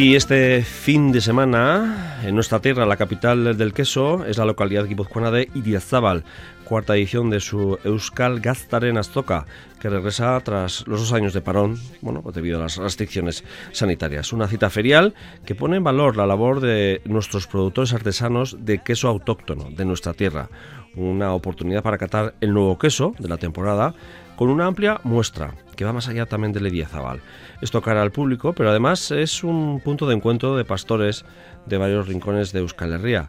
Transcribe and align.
Y 0.00 0.14
este 0.14 0.62
fin 0.62 1.10
de 1.10 1.20
semana, 1.20 2.20
en 2.22 2.36
nuestra 2.36 2.60
tierra, 2.60 2.86
la 2.86 2.96
capital 2.96 3.58
del 3.58 3.72
queso, 3.72 4.24
es 4.26 4.38
la 4.38 4.44
localidad 4.44 4.86
guipuzcoana 4.86 5.32
de 5.32 5.48
Idiazábal, 5.56 6.22
cuarta 6.62 6.94
edición 6.94 7.30
de 7.30 7.40
su 7.40 7.80
Euskal 7.82 8.38
Gaztaren 8.38 8.96
Azoka, 8.96 9.46
que 9.80 9.88
regresa 9.88 10.40
tras 10.44 10.86
los 10.86 11.00
dos 11.00 11.12
años 11.12 11.32
de 11.32 11.40
parón, 11.40 11.80
bueno, 12.00 12.22
pues 12.22 12.36
debido 12.36 12.58
a 12.58 12.62
las 12.62 12.76
restricciones 12.76 13.42
sanitarias. 13.72 14.32
Una 14.32 14.46
cita 14.46 14.70
ferial 14.70 15.14
que 15.44 15.56
pone 15.56 15.78
en 15.78 15.82
valor 15.82 16.16
la 16.16 16.28
labor 16.28 16.60
de 16.60 17.02
nuestros 17.04 17.48
productores 17.48 17.92
artesanos 17.92 18.56
de 18.60 18.78
queso 18.78 19.08
autóctono 19.08 19.68
de 19.68 19.84
nuestra 19.84 20.14
tierra. 20.14 20.48
Una 20.94 21.32
oportunidad 21.32 21.82
para 21.82 21.98
catar 21.98 22.36
el 22.40 22.54
nuevo 22.54 22.78
queso 22.78 23.16
de 23.18 23.28
la 23.28 23.36
temporada 23.36 23.96
con 24.38 24.50
una 24.50 24.66
amplia 24.66 25.00
muestra 25.02 25.52
que 25.74 25.84
va 25.84 25.92
más 25.92 26.06
allá 26.06 26.24
también 26.24 26.52
del 26.52 26.68
Idiazabal. 26.68 27.20
Esto 27.60 27.82
cara 27.82 28.02
al 28.02 28.12
público, 28.12 28.52
pero 28.52 28.70
además 28.70 29.10
es 29.10 29.42
un 29.42 29.80
punto 29.80 30.06
de 30.06 30.14
encuentro 30.14 30.56
de 30.56 30.64
pastores 30.64 31.24
de 31.66 31.76
varios 31.76 32.06
rincones 32.06 32.52
de 32.52 32.60
Euskal 32.60 32.92
Herria. 32.92 33.28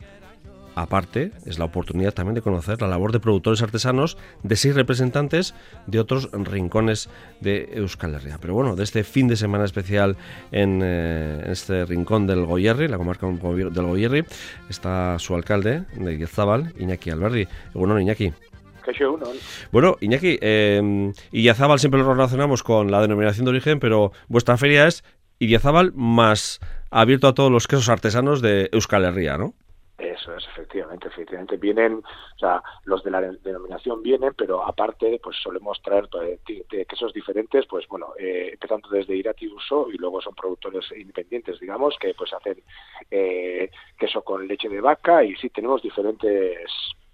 Aparte, 0.75 1.31
es 1.47 1.57
la 1.57 1.65
oportunidad 1.65 2.13
también 2.13 2.35
de 2.35 2.43
conocer 2.43 2.79
la 2.79 2.87
labor 2.87 3.11
de 3.11 3.19
productores 3.19 3.63
artesanos 3.63 4.17
de 4.43 4.55
seis 4.55 4.75
representantes 4.75 5.55
de 5.87 5.99
otros 5.99 6.29
rincones 6.31 7.09
de 7.41 7.69
Euskal 7.73 8.13
Herria. 8.13 8.37
Pero 8.39 8.53
bueno, 8.53 8.75
de 8.75 8.83
este 8.83 9.03
fin 9.03 9.27
de 9.27 9.35
semana 9.35 9.65
especial 9.65 10.15
en 10.51 10.81
eh, 10.83 11.43
este 11.47 11.85
rincón 11.85 12.27
del 12.27 12.45
Goyerri, 12.45 12.87
la 12.87 12.97
comarca 12.97 13.25
del 13.25 13.85
Goyerri, 13.87 14.25
está 14.69 15.17
su 15.17 15.33
alcalde 15.33 15.85
de 15.95 16.13
Idiazabal, 16.13 16.71
Iñaki 16.77 17.09
Alberri. 17.09 17.47
Bueno, 17.73 17.99
Iñaki. 17.99 18.31
Bueno, 19.71 19.95
Iñaki, 20.01 20.37
eh, 20.41 21.11
Idiazábal 21.31 21.79
siempre 21.79 22.01
lo 22.01 22.13
relacionamos 22.13 22.63
con 22.63 22.91
la 22.91 23.01
denominación 23.01 23.45
de 23.45 23.51
origen, 23.51 23.79
pero 23.79 24.11
vuestra 24.27 24.57
feria 24.57 24.87
es 24.87 25.03
Idiazábal 25.39 25.93
más 25.93 26.59
abierto 26.91 27.27
a 27.27 27.33
todos 27.33 27.51
los 27.51 27.67
quesos 27.67 27.89
artesanos 27.89 28.41
de 28.41 28.69
Euskal 28.71 29.05
Herria, 29.05 29.37
¿no? 29.37 29.53
Eso 29.99 30.33
es, 30.33 30.45
efectivamente, 30.47 31.09
efectivamente. 31.09 31.57
Vienen, 31.57 31.95
o 31.95 32.39
sea, 32.39 32.63
los 32.85 33.03
de 33.03 33.11
la 33.11 33.19
denominación 33.19 34.01
vienen, 34.01 34.33
pero 34.33 34.65
aparte, 34.65 35.19
pues 35.21 35.37
solemos 35.43 35.81
traer 35.81 36.07
pues, 36.09 36.39
quesos 36.87 37.13
diferentes, 37.13 37.65
pues 37.67 37.85
bueno, 37.87 38.13
eh, 38.17 38.51
empezando 38.53 38.87
desde 38.89 39.15
Irati 39.15 39.47
Uso 39.47 39.87
y 39.91 39.97
luego 39.97 40.21
son 40.21 40.35
productores 40.35 40.85
independientes, 40.97 41.59
digamos, 41.59 41.97
que 41.99 42.13
pues 42.13 42.31
hacen 42.33 42.61
eh, 43.11 43.69
queso 43.97 44.21
con 44.21 44.47
leche 44.47 44.69
de 44.69 44.79
vaca 44.79 45.23
y 45.23 45.35
sí, 45.35 45.49
tenemos 45.49 45.81
diferentes 45.81 46.69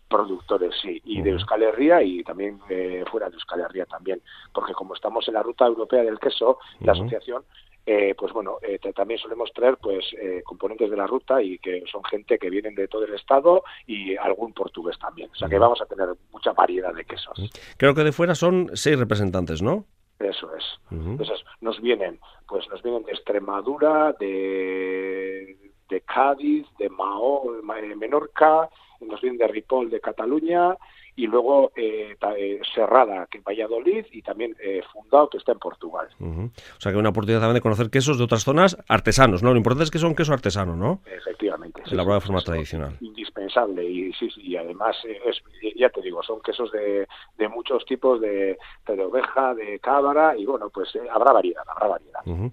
productores, 0.07 0.73
sí, 0.81 1.01
y 1.03 1.21
de 1.21 1.31
Euskal 1.31 1.63
Herria 1.63 2.01
y 2.01 2.23
también 2.23 2.59
eh, 2.69 3.03
fuera 3.09 3.29
de 3.29 3.35
Euskal 3.35 3.61
Herria 3.61 3.85
también, 3.85 4.21
porque 4.53 4.73
como 4.73 4.93
estamos 4.93 5.27
en 5.27 5.33
la 5.33 5.43
ruta 5.43 5.65
europea 5.65 6.03
del 6.03 6.19
queso, 6.19 6.59
la 6.81 6.93
asociación, 6.93 7.43
eh, 7.87 8.15
pues 8.17 8.33
bueno, 8.33 8.57
eh, 8.61 8.79
también 8.95 9.19
solemos 9.19 9.51
traer 9.53 9.77
pues 9.77 10.05
componentes 10.43 10.89
de 10.89 10.97
la 10.97 11.05
ruta 11.05 11.41
y 11.41 11.59
que 11.59 11.83
son 11.91 12.03
gente 12.03 12.39
que 12.39 12.49
vienen 12.49 12.73
de 12.73 12.87
todo 12.87 13.05
el 13.05 13.13
estado 13.13 13.63
y 13.85 14.15
algún 14.17 14.53
portugués 14.53 14.97
también. 14.99 15.29
O 15.31 15.35
sea 15.35 15.47
que 15.47 15.59
vamos 15.59 15.81
a 15.81 15.85
tener 15.85 16.09
mucha 16.31 16.53
variedad 16.53 16.93
de 16.93 17.05
quesos. 17.05 17.37
Creo 17.77 17.93
que 17.93 18.03
de 18.03 18.11
fuera 18.11 18.33
son 18.33 18.71
seis 18.73 18.97
representantes, 18.97 19.61
¿no? 19.61 19.85
Eso 20.19 20.49
es. 20.55 20.63
Entonces 20.91 21.43
nos 21.61 21.81
vienen, 21.81 22.19
pues 22.47 22.67
nos 22.69 22.81
vienen 22.81 23.03
de 23.03 23.11
Extremadura, 23.11 24.13
de, 24.13 25.64
de 25.89 26.01
Cádiz, 26.01 26.65
de 26.77 26.89
Mao, 26.89 27.51
Menorca, 27.95 28.69
nos 29.01 29.21
vienen 29.21 29.37
de 29.37 29.47
Ripoll 29.47 29.89
de 29.89 30.01
Cataluña 30.01 30.75
y 31.15 31.27
luego 31.27 31.71
eh, 31.75 32.17
eh, 32.37 32.59
Serrada, 32.73 33.27
que 33.27 33.37
en 33.37 33.43
Valladolid, 33.43 34.05
y 34.11 34.21
también 34.21 34.55
eh, 34.59 34.81
Fundado, 34.91 35.29
que 35.29 35.37
está 35.37 35.53
en 35.53 35.59
Portugal. 35.59 36.07
O 36.19 36.81
sea 36.81 36.91
que 36.91 36.97
una 36.97 37.09
oportunidad 37.09 37.39
también 37.39 37.55
de 37.55 37.61
conocer 37.61 37.89
quesos 37.89 38.17
de 38.17 38.25
otras 38.25 38.43
zonas 38.43 38.77
artesanos, 38.87 39.41
¿no? 39.41 39.51
Lo 39.51 39.57
importante 39.57 39.85
es 39.85 39.91
que 39.91 39.99
son 39.99 40.15
queso 40.15 40.33
artesano, 40.33 40.75
¿no? 40.75 41.01
Efectivamente. 41.05 41.81
Elaborado 41.89 42.19
de 42.19 42.25
forma 42.25 42.41
tradicional. 42.41 42.97
Indispensable, 42.99 43.83
y 43.85 44.11
sí, 44.13 44.29
y 44.37 44.57
además, 44.57 44.97
es, 45.05 45.41
ya 45.77 45.89
te 45.89 46.01
digo, 46.01 46.21
son 46.21 46.41
quesos 46.41 46.71
de, 46.71 47.07
de 47.37 47.47
muchos 47.47 47.85
tipos, 47.85 48.19
de, 48.19 48.57
de 48.87 49.03
oveja, 49.03 49.53
de 49.53 49.79
cábara, 49.79 50.35
y 50.37 50.45
bueno, 50.45 50.69
pues 50.69 50.89
habrá 51.11 51.31
variedad, 51.31 51.63
habrá 51.67 51.87
variedad. 51.87 52.51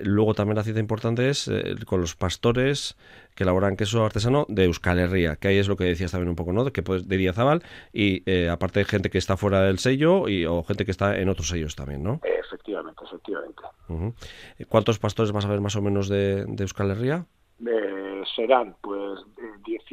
luego 0.00 0.34
también 0.34 0.56
la 0.56 0.64
cita 0.64 0.80
importante 0.80 1.28
es 1.28 1.50
con 1.86 2.00
los 2.00 2.16
pastores 2.16 2.96
que 3.34 3.44
elaboran 3.44 3.76
queso 3.76 4.04
artesano 4.04 4.46
de 4.48 4.64
Euskal 4.64 4.98
Herria, 4.98 5.36
que 5.36 5.48
ahí 5.48 5.58
es 5.58 5.68
lo 5.68 5.76
que 5.76 5.84
decías 5.84 6.10
también 6.10 6.30
un 6.30 6.36
poco, 6.36 6.52
¿no? 6.52 6.64
De 6.64 6.72
que 6.72 6.82
pues 6.82 7.08
de 7.08 7.22
y 7.92 8.22
eh, 8.26 8.48
aparte 8.48 8.80
de 8.80 8.84
gente 8.84 9.10
que 9.10 9.18
está 9.18 9.36
fuera 9.36 9.62
del 9.62 9.78
sello 9.78 10.28
y 10.28 10.44
o 10.44 10.62
gente 10.64 10.84
que 10.84 10.90
está 10.90 11.18
en 11.18 11.28
otros 11.28 11.48
sellos 11.48 11.76
también, 11.76 12.02
¿no? 12.02 12.20
Efectivamente, 12.22 13.04
efectivamente. 13.04 13.62
¿Cuántos 14.68 14.98
pastores 14.98 15.32
vas 15.32 15.44
a 15.44 15.48
ver 15.48 15.60
más 15.60 15.76
o 15.76 15.82
menos 15.82 16.08
de, 16.08 16.44
de 16.46 16.62
Euskal 16.64 16.90
Herria? 16.90 17.26
Eh, 17.64 18.22
serán 18.34 18.76
pues 18.80 19.20
10 19.64 19.92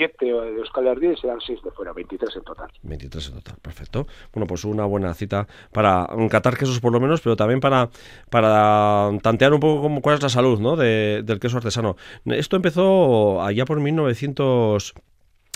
siete 0.00 0.24
de 0.24 0.56
Euskal 0.58 0.86
Herria 0.86 1.12
y 1.12 1.16
serán 1.16 1.40
seis 1.46 1.60
de 1.62 1.70
fuera, 1.70 1.92
23 1.92 2.36
en 2.36 2.42
total. 2.42 2.70
23 2.82 3.28
en 3.28 3.34
total, 3.34 3.56
perfecto. 3.60 4.06
Bueno, 4.32 4.46
pues 4.46 4.64
una 4.64 4.86
buena 4.86 5.12
cita 5.12 5.46
para 5.72 6.08
catar 6.30 6.56
quesos 6.56 6.80
por 6.80 6.92
lo 6.92 7.00
menos, 7.00 7.20
pero 7.20 7.36
también 7.36 7.60
para, 7.60 7.90
para 8.30 9.10
tantear 9.22 9.52
un 9.52 9.60
poco 9.60 9.82
cómo, 9.82 10.00
cuál 10.00 10.16
es 10.16 10.22
la 10.22 10.30
salud 10.30 10.58
¿no? 10.58 10.76
de, 10.76 11.22
del 11.22 11.38
queso 11.38 11.58
artesano. 11.58 11.96
Esto 12.24 12.56
empezó 12.56 13.42
allá 13.42 13.66
por 13.66 13.78
1900 13.80 14.94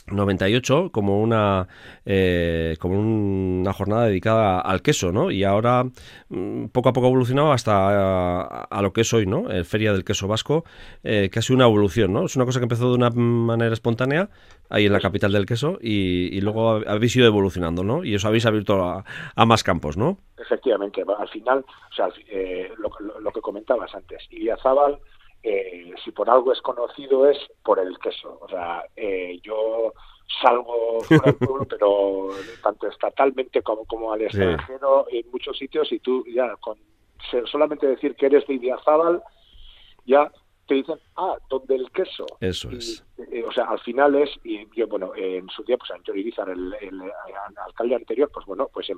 98 0.07 0.91
como 0.93 1.21
una 1.21 1.67
eh, 2.05 2.77
como 2.79 2.99
una 2.99 3.73
jornada 3.73 4.07
dedicada 4.07 4.61
al 4.61 4.83
queso, 4.83 5.13
¿no? 5.13 5.31
Y 5.31 5.45
ahora 5.45 5.85
mm, 6.29 6.67
poco 6.67 6.91
a 6.91 6.93
poco 6.93 7.07
ha 7.07 7.11
evolucionado 7.11 7.53
hasta 7.53 8.43
a, 8.65 8.83
lo 8.83 8.93
que 8.93 9.01
es 9.03 9.13
hoy, 9.15 9.27
¿no? 9.27 9.51
El 9.51 9.65
Feria 9.65 9.93
del 9.93 10.05
Queso 10.05 10.29
Vasco, 10.29 10.65
eh, 11.03 11.31
que 11.33 11.39
ha 11.39 11.43
sido 11.43 11.57
una 11.57 11.65
evolución, 11.65 12.13
¿no? 12.13 12.27
Es 12.27 12.37
una 12.37 12.45
cosa 12.45 12.61
que 12.61 12.65
empezó 12.65 12.89
de 12.89 12.97
una 12.97 13.11
manera 13.11 13.73
espontánea 13.73 14.29
ahí 14.71 14.87
en 14.87 14.93
la 14.93 15.01
capital 15.01 15.33
del 15.33 15.47
queso 15.47 15.79
y, 15.81 16.41
luego 16.41 16.81
habéis 16.87 17.15
ido 17.17 17.27
evolucionando, 17.27 17.85
¿no? 17.85 18.05
Y 18.05 18.15
os 18.15 18.25
habéis 18.25 18.47
abierto 18.47 18.83
a, 18.83 19.47
más 19.47 19.63
campos, 19.63 19.97
¿no? 19.97 20.19
Efectivamente, 20.39 21.03
al 21.19 21.29
final, 21.29 21.65
o 21.91 21.95
sea, 21.95 22.09
eh, 22.29 22.71
lo, 22.79 22.91
lo, 23.21 23.31
que 23.31 23.41
comentabas 23.41 23.95
antes, 23.95 24.27
Iliazábal 24.31 24.99
eh, 25.45 25.93
si 26.03 26.11
por 26.11 26.31
algo 26.31 26.53
es 26.53 26.61
conocido 26.63 27.29
es 27.29 27.39
por 27.63 27.79
el 27.79 27.99
queso. 27.99 28.39
O 28.41 28.49
sea, 28.49 28.83
eh, 28.97 29.39
yo 29.43 29.93
salgo 30.41 31.03
fuera 31.03 31.25
del 31.25 31.35
pueblo, 31.37 31.67
pero 31.69 32.31
tanto 32.63 32.89
estatalmente 32.89 33.61
como, 33.63 33.85
como 33.85 34.13
al 34.13 34.23
extranjero, 34.23 35.07
en 35.11 35.31
muchos 35.31 35.59
sitios, 35.59 35.93
y 35.93 35.99
tú 35.99 36.25
ya 36.27 36.57
con 36.57 36.79
solamente 37.51 37.87
decir 37.87 38.17
que 38.17 38.27
eres 38.27 38.47
de 38.47 38.55
Idiazábal, 38.55 39.23
ya 40.07 40.33
te 40.67 40.75
dicen, 40.75 40.99
ah, 41.17 41.37
¿dónde 41.49 41.77
el 41.77 41.91
queso? 41.91 42.27
Eso 42.41 42.71
es. 42.71 43.05
Eh, 43.31 43.45
o 43.47 43.53
sea, 43.53 43.65
al 43.65 43.79
final 43.81 44.15
es, 44.17 44.31
y 44.43 44.67
yo, 44.75 44.89
bueno, 44.89 45.13
en 45.15 45.49
su 45.49 45.63
día, 45.63 45.77
pues 45.77 45.91
Antonio 45.93 46.21
Irizar, 46.21 46.49
el, 46.49 46.75
el, 46.81 47.01
alcalde 47.65 47.95
anterior, 47.95 48.29
pues 48.33 48.45
bueno, 48.45 48.69
pues 48.73 48.89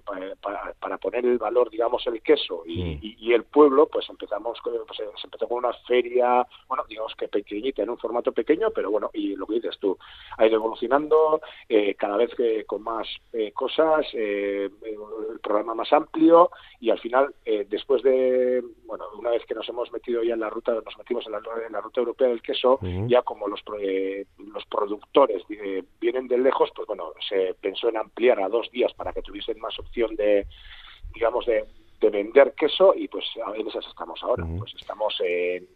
para, 0.41 0.73
para, 0.73 0.99
poner 0.99 1.27
el 1.27 1.37
valor, 1.37 1.69
digamos, 1.69 2.07
el 2.07 2.23
queso 2.23 2.63
y, 2.65 2.83
mm. 2.83 2.99
y, 3.03 3.33
el 3.35 3.45
pueblo, 3.45 3.87
pues 3.87 4.09
empezamos, 4.09 4.59
pues, 4.63 4.77
se 4.97 5.27
empezó 5.27 5.47
con 5.49 5.59
una 5.59 5.73
feria, 5.87 6.47
bueno, 6.67 6.85
digamos 6.89 7.15
que 7.15 7.29
pequeñita, 7.29 7.83
en 7.83 7.91
un 7.91 7.99
formato 7.99 8.33
pequeño, 8.33 8.71
pero 8.71 8.91
bueno, 8.91 9.11
y 9.13 9.37
lo 9.37 9.47
que 9.47 9.57
dices 9.57 9.79
tú, 9.79 9.99
ha 10.39 10.47
ido 10.47 10.57
evolucionando, 10.57 11.41
eh, 11.69 11.95
cada 11.95 12.17
vez 12.17 12.35
que 12.35 12.65
con 12.65 12.83
más 12.83 13.07
eh, 13.33 13.53
cosas, 13.53 14.07
el 14.15 14.71
programa 15.43 15.75
más 15.75 15.93
amplio, 15.93 16.51
y 16.81 16.91
al 16.91 16.99
final, 16.99 17.35
después 17.69 18.03
de, 18.03 18.63
bueno, 18.85 19.05
una 19.19 19.31
vez 19.31 19.45
que 19.45 19.55
nos 19.55 19.69
hemos 19.69 19.93
metido 19.93 20.23
ya 20.23 20.35
en 20.35 20.41
la 20.41 20.51
ruta, 20.51 20.73
nos 20.73 20.99
metimos 20.99 21.27
en 21.27 21.33
la, 21.33 21.41
en 21.65 21.73
la 21.73 21.81
ruta 21.81 22.01
europea 22.01 22.29
del 22.29 22.43
queso, 22.43 22.79
ya 23.07 23.23
como 23.23 23.49
los 23.49 23.63
los 24.39 24.65
productores 24.67 25.43
eh, 25.51 25.83
vienen 26.01 26.29
de 26.29 26.39
lejos, 26.39 26.71
pues 26.75 26.87
bueno, 26.87 27.13
se 27.29 27.55
pensó 27.61 27.89
en 27.89 27.97
ampliar 27.97 28.41
a 28.41 28.49
dos 28.49 28.71
días 28.71 28.93
para 28.95 29.13
que 29.13 29.23
tuviesen 29.23 29.59
más 29.61 29.79
opción 29.79 30.15
de, 30.17 30.47
digamos, 31.15 31.47
de, 31.47 31.65
vender 32.09 32.55
queso 32.55 32.95
y 32.95 33.09
pues 33.09 33.25
en 33.57 33.67
esas 33.67 33.85
estamos 33.85 34.23
ahora. 34.23 34.47
Pues 34.59 34.73
estamos 34.77 35.21
en, 35.25 35.67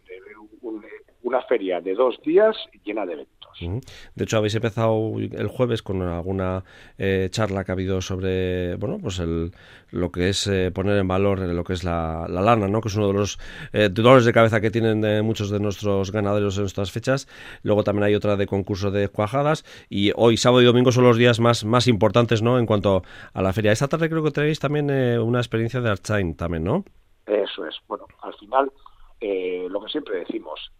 una 1.23 1.41
feria 1.41 1.81
de 1.81 1.93
dos 1.93 2.21
días 2.21 2.55
llena 2.85 3.05
de 3.05 3.27
De 3.59 4.23
hecho, 4.23 4.37
habéis 4.37 4.55
empezado 4.55 5.13
el 5.17 5.47
jueves 5.47 5.81
con 5.81 6.01
alguna 6.01 6.63
eh, 6.97 7.27
charla 7.31 7.63
que 7.63 7.71
ha 7.71 7.73
habido 7.73 8.01
sobre, 8.01 8.75
bueno, 8.75 8.97
pues 9.01 9.19
el, 9.19 9.51
lo 9.91 10.11
que 10.11 10.29
es 10.29 10.47
eh, 10.47 10.71
poner 10.71 10.97
en 10.97 11.07
valor 11.07 11.39
lo 11.39 11.63
que 11.63 11.73
es 11.73 11.83
la, 11.83 12.27
lana, 12.27 12.67
¿no? 12.67 12.81
Que 12.81 12.87
es 12.87 12.95
uno 12.95 13.07
de 13.07 13.13
los 13.13 13.39
eh, 13.73 13.89
dolores 13.91 14.25
de 14.25 14.33
cabeza 14.33 14.61
que 14.61 14.71
tienen 14.71 15.25
muchos 15.25 15.49
de 15.49 15.59
nuestros 15.59 16.11
ganaderos 16.11 16.57
en 16.57 16.65
estas 16.65 16.91
fechas. 16.91 17.27
Luego 17.63 17.83
también 17.83 18.05
hay 18.05 18.15
otra 18.15 18.35
de 18.35 18.47
concurso 18.47 18.91
de 18.91 19.09
cuajadas 19.09 19.65
y 19.89 20.11
hoy 20.15 20.37
sábado 20.37 20.61
y 20.61 20.65
domingo 20.65 20.91
son 20.91 21.03
los 21.03 21.17
días 21.17 21.39
más, 21.39 21.65
más 21.65 21.87
importantes, 21.87 22.41
¿no? 22.41 22.57
En 22.57 22.65
cuanto 22.65 23.03
a 23.33 23.41
la 23.41 23.53
feria. 23.53 23.71
Esta 23.71 23.87
tarde 23.87 24.09
creo 24.09 24.23
que 24.23 24.31
tenéis 24.31 24.59
también 24.59 24.89
una 25.19 25.39
experiencia 25.39 25.81
de 25.81 25.89
Archain 25.89 26.35
también, 26.35 26.63
¿no? 26.63 26.85
Eso 27.25 27.65
es. 27.65 27.75
Bueno, 27.87 28.05
al 28.21 28.33
final 28.35 28.71
lo 29.69 29.81
que 29.81 29.89
siempre 29.89 30.19
decimos, 30.19 30.71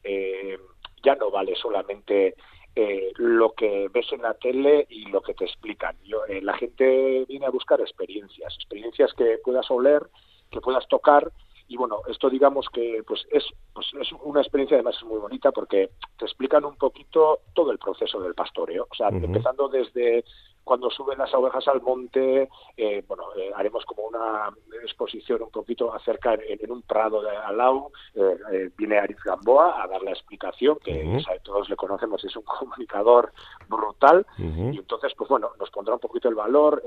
ya 1.03 1.15
no 1.15 1.31
vale 1.31 1.55
solamente 1.55 2.35
eh, 2.75 3.11
lo 3.17 3.53
que 3.53 3.89
ves 3.93 4.11
en 4.11 4.21
la 4.21 4.33
tele 4.35 4.87
y 4.89 5.05
lo 5.05 5.21
que 5.21 5.33
te 5.33 5.45
explican. 5.45 5.97
Yo, 6.03 6.25
eh, 6.25 6.41
la 6.41 6.57
gente 6.57 7.25
viene 7.27 7.45
a 7.45 7.51
buscar 7.51 7.81
experiencias, 7.81 8.55
experiencias 8.55 9.13
que 9.13 9.39
puedas 9.43 9.69
oler, 9.69 10.07
que 10.49 10.61
puedas 10.61 10.87
tocar 10.87 11.31
y 11.71 11.77
bueno, 11.77 12.01
esto 12.09 12.29
digamos 12.29 12.67
que 12.73 13.01
pues 13.07 13.25
es, 13.31 13.45
pues 13.73 13.87
es 14.01 14.11
una 14.23 14.41
experiencia 14.41 14.75
además 14.75 15.01
muy 15.05 15.19
bonita 15.19 15.53
porque 15.53 15.91
te 16.17 16.25
explican 16.25 16.65
un 16.65 16.75
poquito 16.75 17.43
todo 17.53 17.71
el 17.71 17.79
proceso 17.79 18.19
del 18.19 18.35
pastoreo, 18.35 18.87
o 18.91 18.93
sea, 18.93 19.07
empezando 19.07 19.69
desde 19.69 20.25
cuando 20.71 20.89
suben 20.89 21.17
las 21.17 21.33
ovejas 21.33 21.67
al 21.67 21.81
monte, 21.81 22.47
eh, 22.77 23.03
bueno, 23.05 23.25
eh, 23.35 23.51
haremos 23.53 23.83
como 23.83 24.03
una 24.03 24.49
exposición 24.81 25.41
un 25.41 25.51
poquito 25.51 25.93
acerca 25.93 26.35
en, 26.35 26.71
un 26.71 26.81
prado 26.83 27.21
de 27.21 27.35
al 27.35 27.57
lado, 27.57 27.91
eh, 28.15 28.69
viene 28.77 28.97
Ariz 28.97 29.17
Gamboa 29.21 29.83
a 29.83 29.87
dar 29.87 30.01
la 30.01 30.11
explicación, 30.11 30.77
que 30.81 31.21
todos 31.43 31.69
le 31.69 31.75
conocemos, 31.75 32.23
es 32.23 32.33
un 32.37 32.43
comunicador 32.59 33.33
brutal, 33.67 34.25
y 34.37 34.77
entonces, 34.77 35.11
pues 35.17 35.29
bueno, 35.29 35.49
nos 35.59 35.69
pondrá 35.71 35.95
un 35.95 35.99
poquito 35.99 36.29
el 36.29 36.35
valor, 36.35 36.81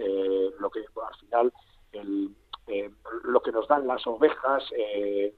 lo 0.59 0.71
que 0.71 0.81
al 0.81 1.19
final, 1.21 1.53
el, 1.93 2.31
lo 3.25 3.43
que 3.43 3.53
nos 3.53 3.69
dan 3.69 3.87
las 3.87 4.07
ovejas, 4.07 4.65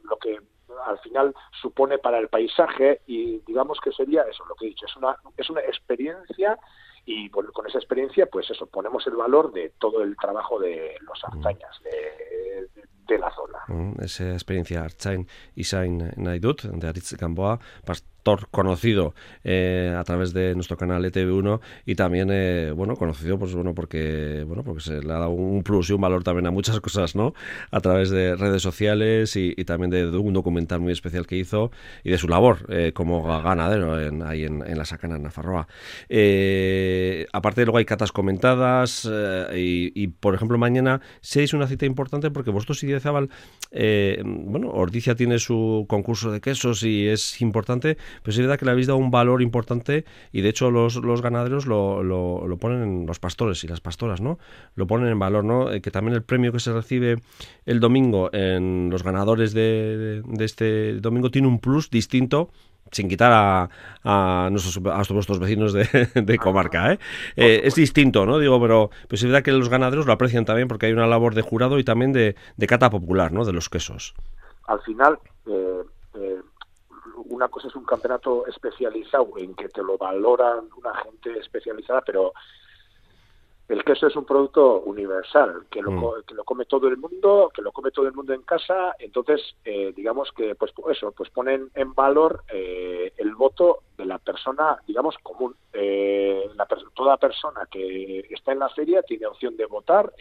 lo 0.05 0.17
que 0.19 0.39
al 0.87 1.01
final 1.01 1.35
supone 1.61 1.99
para 1.99 2.21
el 2.21 2.29
paisaje 2.29 3.01
y 3.09 3.41
digamos 3.41 3.81
que 3.81 3.91
sería 3.91 4.23
eso 4.23 4.45
lo 4.47 4.55
que 4.55 4.67
he 4.67 4.69
dicho 4.69 4.87
es 4.87 4.97
una 4.97 5.17
es 5.37 5.49
una 5.49 5.61
experiencia 5.63 6.59
y 7.07 7.31
con 7.31 7.47
esa 7.69 7.79
experiencia, 7.79 8.27
pues 8.27 8.51
eso, 8.51 8.67
ponemos 8.67 9.07
el 9.07 9.15
valor 9.15 9.53
de 9.53 9.73
todo 9.79 10.03
el 10.03 10.17
trabajo 10.17 10.59
de 10.59 10.97
los 11.01 11.23
mm. 11.23 11.37
arzañas 11.39 11.81
de, 11.85 12.69
de, 13.07 13.19
la 13.19 13.33
zona. 13.33 13.59
Mm, 13.69 14.03
esa 14.03 14.33
experiencia 14.33 14.83
Arzain 14.83 15.27
Isain 15.55 16.13
Naidut, 16.17 16.63
de 16.63 16.89
Aritz 16.89 17.15
Gamboa, 17.15 17.61
conocido 18.51 19.15
eh, 19.45 19.95
a 19.97 20.03
través 20.05 20.33
de 20.33 20.55
nuestro 20.55 20.77
canal 20.77 21.05
ETV1 21.05 21.61
y 21.85 21.95
también 21.95 22.29
eh, 22.33 22.73
bueno 22.75 22.97
conocido 22.97 23.39
pues 23.39 23.55
bueno 23.55 23.75
porque 23.75 24.45
bueno 24.47 24.65
porque 24.65 24.81
se 24.81 25.01
le 25.01 25.13
ha 25.13 25.19
dado 25.19 25.31
un 25.31 25.63
plus 25.63 25.91
y 25.91 25.93
un 25.93 26.01
valor 26.01 26.25
también 26.25 26.47
a 26.47 26.51
muchas 26.51 26.81
cosas 26.81 27.15
no 27.15 27.35
a 27.71 27.81
través 27.81 28.11
de 28.11 28.35
redes 28.37 28.63
sociales 28.63 29.37
y, 29.37 29.55
también 29.65 29.91
de, 29.91 30.07
un 30.07 30.33
documental 30.33 30.81
muy 30.81 30.93
especial 30.93 31.27
que 31.27 31.37
hizo 31.37 31.71
y 32.05 32.11
de 32.11 32.19
su 32.19 32.29
labor 32.29 32.67
eh, 32.69 32.93
como 32.93 33.23
ganadero 33.43 34.01
en, 34.01 34.23
ahí 34.23 34.45
en, 34.45 34.77
la 34.77 34.85
sacana 34.85 35.17
en 35.17 35.23
Nafarroa. 35.23 35.67
Aparte 37.33 37.65
luego 37.65 37.79
hay 37.79 37.85
catas 37.85 38.13
comentadas 38.13 39.09
y, 39.55 40.07
por 40.09 40.35
ejemplo 40.35 40.59
mañana 40.59 41.01
seis 41.21 41.53
una 41.55 41.67
cita 41.67 41.87
importante 41.87 42.31
porque 42.31 42.51
vosotros 42.51 42.83
y 42.83 42.99
Zabal 43.01 43.29
bueno 44.25 44.71
Ordicia 44.71 45.15
tiene 45.15 45.39
su 45.39 45.87
concurso 45.89 46.31
de 46.31 46.41
quesos 46.41 46.83
y 46.83 47.09
es 47.09 47.41
importante 47.41 47.97
pero 48.23 48.33
es 48.33 48.39
verdad 48.39 48.59
que 48.59 48.65
le 48.65 48.71
habéis 48.71 48.87
dado 48.87 48.99
un 48.99 49.11
valor 49.11 49.43
importante 49.43 50.05
y 50.33 50.41
de 50.41 50.49
hecho 50.49 50.71
los, 50.71 50.97
los 50.97 51.23
ganaderos 51.23 51.67
lo, 51.67 52.03
lo, 52.03 52.57
ponen, 52.59 52.83
en, 52.83 53.07
los 53.07 53.19
pastores 53.19 53.63
y 53.65 53.69
las 53.69 53.81
pastoras, 53.81 54.21
¿no? 54.21 54.39
Lo 54.75 54.87
ponen 54.87 55.09
en 55.09 55.19
valor, 55.19 55.45
¿no? 55.45 55.73
Eh, 55.73 55.81
que 55.81 55.91
también 55.91 56.15
el 56.15 56.23
premio 56.23 56.53
que 56.53 56.61
se 56.61 56.73
recibe 56.73 57.17
el 57.65 57.81
domingo 57.81 58.31
en 58.33 58.89
los 58.91 59.03
ganadores 59.03 59.53
de, 59.53 60.23
de, 60.25 60.45
este 60.45 61.01
domingo 61.01 61.31
tiene 61.31 61.49
un 61.49 61.59
plus 61.59 61.91
distinto 61.91 62.51
sin 62.93 63.09
quitar 63.09 63.33
a, 63.33 63.69
a, 64.05 64.49
nuestros, 64.51 64.77
a 64.87 65.13
vuestros 65.13 65.39
vecinos 65.39 65.73
de, 65.73 65.87
de 66.15 66.39
comarca. 66.39 66.93
¿eh? 66.93 66.99
Eh, 67.37 67.63
es 67.65 67.75
distinto, 67.75 68.27
¿no? 68.27 68.39
Digo, 68.39 68.61
pero 68.61 68.91
pues 69.09 69.23
es 69.23 69.27
verdad 69.29 69.43
que 69.43 69.53
los 69.53 69.69
ganaderos 69.69 70.07
lo 70.07 70.13
aprecian 70.13 70.45
también 70.45 70.69
porque 70.69 70.87
hay 70.87 70.93
una 70.93 71.07
labor 71.07 71.35
de 71.35 71.43
jurado 71.43 71.79
y 71.79 71.85
también 71.85 72.13
de, 72.13 72.37
de 72.57 72.67
cata 72.67 72.91
popular, 72.91 73.33
¿no? 73.33 73.45
De 73.45 73.53
los 73.53 73.69
quesos. 73.69 74.15
Al 74.67 74.81
final, 74.83 75.19
eh, 75.47 75.83
una 77.31 77.49
cosa 77.49 77.69
es 77.69 77.77
un 77.77 77.85
campeonato 77.85 78.47
especializado 78.47 79.29
en 79.37 79.55
que 79.55 79.69
te 79.69 79.83
lo 79.83 79.99
valoran 79.99 80.69
una 80.77 80.95
gente 80.97 81.39
especializada, 81.39 82.03
pero 82.03 82.33
el 83.69 83.83
queso 83.83 84.07
es 84.07 84.15
un 84.15 84.25
producto 84.25 84.81
universal, 84.83 85.67
que 85.71 85.83
lo, 85.83 85.91
mm. 85.91 86.23
que 86.27 86.35
lo 86.35 86.45
come 86.45 86.67
todo 86.67 86.87
el 86.89 86.97
mundo, 86.97 87.51
que 87.53 87.63
lo 87.63 87.73
come 87.73 87.91
todo 87.91 88.07
el 88.07 88.15
mundo 88.15 88.33
en 88.33 88.43
casa, 88.43 88.95
entonces 88.99 89.41
eh, 89.65 89.93
digamos 89.95 90.31
que 90.33 90.55
pues 90.55 90.73
eso, 90.91 91.13
pues 91.13 91.31
ponen 91.31 91.71
en 91.75 91.93
valor 91.95 92.45
eh, 92.49 93.13
el 93.17 93.35
voto 93.35 93.81
de 93.97 94.05
la 94.05 94.19
persona, 94.19 94.79
digamos, 94.87 95.17
común. 95.23 95.57
Eh, 95.73 96.49
la, 96.55 96.67
toda 96.95 97.17
persona 97.17 97.67
que 97.71 98.27
está 98.31 98.53
en 98.53 98.61
la 98.61 98.69
feria 98.71 99.03
tiene 99.03 99.27
opción 99.27 99.57
de 99.57 99.67
votar, 99.67 100.13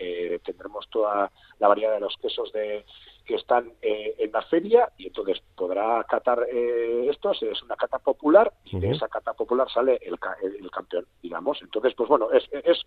tendremos 0.43 0.89
toda 0.89 1.31
la 1.59 1.67
variedad 1.67 1.93
de 1.93 1.99
los 1.99 2.15
quesos 2.17 2.51
de 2.53 2.85
que 3.25 3.35
están 3.35 3.73
eh, 3.81 4.15
en 4.19 4.31
la 4.31 4.41
feria 4.43 4.91
y 4.97 5.07
entonces 5.07 5.41
podrá 5.55 6.03
catar 6.03 6.45
eh, 6.51 7.07
estos, 7.09 7.41
es 7.41 7.61
una 7.63 7.75
cata 7.75 7.97
popular 7.99 8.53
y 8.65 8.79
de 8.79 8.91
esa 8.91 9.07
cata 9.07 9.33
popular 9.33 9.67
sale 9.69 9.99
el, 10.03 10.17
el, 10.43 10.71
campeón, 10.71 11.05
digamos. 11.21 11.59
Entonces, 11.61 11.93
pues 11.95 12.07
bueno, 12.07 12.31
es, 12.31 12.43
es 12.51 12.81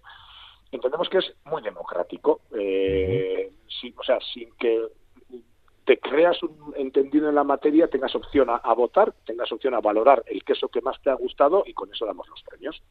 entendemos 0.70 1.08
que 1.08 1.19
es 1.19 1.35
muy 1.44 1.61
democrático, 1.62 2.43
eh, 2.52 3.50
o 3.96 4.02
sea, 4.05 4.19
sin 4.32 4.55
que 4.56 4.87
te 5.88 5.99
creas 5.99 6.43
un 6.43 6.75
entendido 6.76 7.31
en 7.31 7.35
la 7.35 7.44
materia, 7.44 7.88
tengas 7.88 8.14
opción 8.14 8.49
a, 8.50 8.75
votar, 8.75 9.14
tengas 9.25 9.50
opción 9.50 9.73
a 9.73 9.81
valorar 9.81 10.23
el 10.26 10.44
queso 10.44 10.69
que 10.69 10.82
más 10.82 11.00
te 11.00 11.08
ha 11.08 11.14
gustado 11.14 11.64
y 11.67 11.73
con 11.73 11.90
eso 11.90 12.05
damos 12.05 12.29
los 12.29 12.43
premios. 12.43 12.82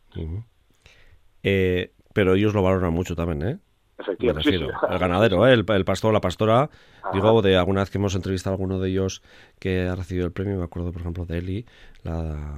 Eh, 1.44 1.91
pero 2.11 2.33
ellos 2.33 2.55
lo 2.55 2.63
valoran 2.63 2.91
mucho 2.91 3.15
también, 3.15 3.44
¿eh? 3.44 3.59
el 3.99 4.97
ganadero, 4.97 5.45
¿eh? 5.45 5.53
el, 5.53 5.63
el, 5.67 5.85
pastor, 5.85 6.11
la 6.11 6.21
pastora. 6.21 6.71
Digo, 7.13 7.44
de 7.44 7.55
alguna 7.55 7.81
vez 7.81 7.91
que 7.91 7.99
hemos 7.99 8.15
entrevistado 8.15 8.55
a 8.55 8.55
alguno 8.55 8.79
de 8.79 8.89
ellos 8.89 9.21
que 9.59 9.88
ha 9.88 9.95
recibido 9.95 10.25
el 10.25 10.31
premio, 10.31 10.57
me 10.57 10.63
acuerdo, 10.63 10.91
por 10.91 11.01
ejemplo, 11.01 11.25
de 11.25 11.38
Eli, 11.38 11.65
la 12.07 12.57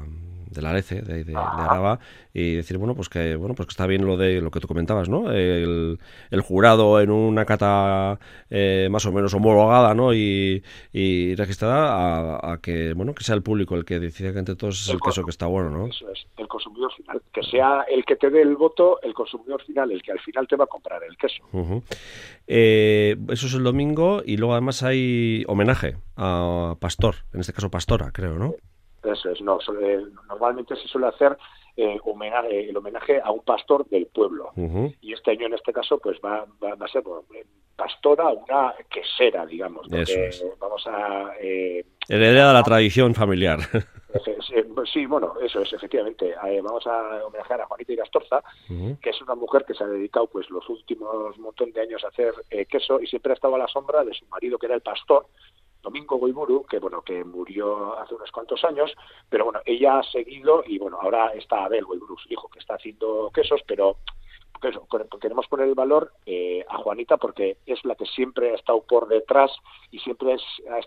de 0.50 0.62
la 0.62 0.72
Arece, 0.72 1.02
de, 1.02 1.24
de, 1.24 1.36
Araba, 1.36 2.00
y 2.34 2.56
decir, 2.56 2.78
bueno, 2.78 2.96
pues 2.96 3.10
que 3.10 3.36
bueno 3.36 3.54
pues 3.54 3.68
que 3.68 3.72
está 3.72 3.86
bien 3.86 4.06
lo 4.06 4.18
de 4.18 4.42
lo 4.42 4.52
que 4.52 4.60
tú 4.60 4.68
comentabas, 4.68 5.08
¿no? 5.08 5.32
El, 5.32 6.00
el 6.32 6.42
jurado 6.42 7.00
en 7.02 7.12
una 7.12 7.46
cata 7.46 8.20
eh, 8.50 8.88
más 8.90 9.06
o 9.06 9.12
menos 9.12 9.34
homologada, 9.34 9.94
¿no? 9.94 10.14
Y, 10.14 10.64
y 10.92 11.36
registrada 11.36 12.40
a, 12.42 12.58
que, 12.58 12.94
bueno, 12.94 13.14
que 13.14 13.24
sea 13.24 13.36
el 13.36 13.44
público 13.44 13.76
el 13.76 13.86
que 13.86 14.00
decida 14.00 14.34
que 14.34 14.40
entre 14.40 14.56
todos 14.56 14.82
es 14.82 14.90
el, 14.90 15.00
queso 15.00 15.24
que 15.24 15.32
está 15.32 15.46
bueno, 15.46 15.70
¿no? 15.70 15.88
Eso 15.88 16.10
es, 16.12 16.26
el 16.38 16.48
consumidor 16.48 16.92
final. 16.94 17.22
Que 17.32 17.44
sea 17.44 17.86
el 17.90 18.04
que 18.06 18.16
te 18.16 18.30
dé 18.30 18.42
el 18.42 18.56
voto, 18.56 19.00
el 19.04 19.14
consumidor 19.14 19.64
final, 19.64 19.92
el 19.92 20.02
que 20.02 20.12
al 20.12 20.20
final 20.20 20.48
te 20.48 20.56
va 20.56 20.64
a 20.64 20.68
comprar 20.68 21.04
el 21.04 21.16
queso. 21.16 21.44
Eh, 22.48 23.16
eso 23.30 23.48
es 23.48 23.54
el 23.54 23.64
domingo 23.64 24.24
y 24.26 24.38
luego 24.38 24.54
además 24.54 24.82
hay 24.82 25.44
homenaje 25.48 25.98
a 26.16 26.76
Pastor, 26.80 27.16
en 27.34 27.42
este 27.42 27.54
caso 27.54 27.70
Pastora, 27.70 28.12
creo, 28.12 28.40
¿no? 28.40 28.56
Eso 29.04 29.30
es, 29.30 29.42
no, 29.42 29.60
eh, 29.82 30.04
normalmente 30.28 30.76
se 30.76 30.88
suele 30.88 31.08
hacer 31.08 31.38
eh, 31.82 31.98
homenaje, 32.04 32.70
el 32.70 32.76
homenaje 32.76 33.22
a 33.24 33.32
un 33.32 33.40
pastor 33.40 33.88
del 33.88 34.08
pueblo. 34.08 34.52
Y 35.00 35.14
este 35.14 35.32
año, 35.32 35.46
en 35.46 35.54
este 35.54 35.72
caso, 35.72 35.98
pues 35.98 36.18
va, 36.20 36.46
va, 36.62 36.74
a 36.74 36.88
ser 36.90 37.04
eh, 37.34 37.46
pastora, 37.74 38.28
una 38.28 38.74
quesera, 38.90 39.46
digamos. 39.46 39.88
Vamos 40.60 40.88
a... 40.88 41.32
Eh, 41.40 41.86
Heredera 42.10 42.50
de 42.50 42.54
la 42.54 42.64
tradición 42.64 43.16
familiar. 43.16 43.60
Sí, 44.92 45.06
bueno, 45.06 45.36
eso 45.40 45.62
es, 45.62 45.72
efectivamente. 45.72 46.34
vamos 46.64 46.88
a 46.88 47.24
homenajear 47.28 47.62
a 47.62 47.68
Juanita 47.68 47.94
Irastorza, 47.94 48.42
que 48.68 49.10
es 49.12 49.22
una 49.22 49.36
mujer 49.36 49.64
que 49.66 49.76
se 49.76 49.84
ha 49.84 49.88
dedicado 49.88 50.26
pues 50.26 50.50
los 50.50 50.68
últimos 50.68 51.38
montón 51.38 51.72
de 51.72 51.82
años 51.82 52.04
a 52.04 52.08
hacer 52.08 52.34
queso 52.68 53.00
y 53.00 53.06
siempre 53.06 53.34
ha 53.34 53.36
estado 53.36 53.54
a 53.54 53.60
la 53.60 53.68
sombra 53.68 54.04
de 54.04 54.16
su 54.16 54.26
marido, 54.26 54.58
que 54.58 54.66
era 54.66 54.74
el 54.74 54.82
pastor, 54.82 55.28
Domingo 55.90 56.18
Goiburu, 56.18 56.66
que 56.66 56.78
bueno, 56.78 57.02
que 57.02 57.24
murió 57.24 58.00
hace 58.00 58.14
unos 58.14 58.32
cuantos 58.32 58.64
años, 58.64 58.94
pero 59.28 59.46
bueno, 59.46 59.60
ella 59.66 59.98
ha 59.98 60.04
seguido 60.04 60.64
y 60.64 60.78
bueno, 60.78 61.00
ahora 61.02 61.34
está 61.34 61.66
Abel 61.66 61.84
Goiburu, 61.84 62.16
su 62.16 62.32
hijo, 62.32 62.48
que 62.48 62.60
está 62.60 62.76
haciendo 62.76 63.32
quesos, 63.34 63.62
pero 63.66 63.98
queremos 65.20 65.48
poner 65.48 65.68
el 65.68 65.74
valor 65.74 66.12
eh, 66.26 66.64
a 66.70 66.78
Juanita 66.78 67.18
porque 67.18 67.58
es 67.66 67.84
la 67.86 67.96
que 67.96 68.06
siempre 68.06 68.52
ha 68.52 68.56
estado 68.56 68.82
por 68.84 69.08
detrás 69.08 69.52
y 69.90 70.00
siempre 70.00 70.34
es, 70.34 70.42